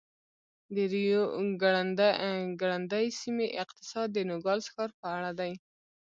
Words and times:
د 0.75 0.77
ریو 0.93 1.23
ګرنډي 2.59 3.05
سیمې 3.19 3.47
اقتصاد 3.63 4.07
د 4.13 4.17
نوګالس 4.29 4.65
ښار 4.73 4.89
په 4.99 5.05
اړه 5.15 5.31
دی. 5.39 5.51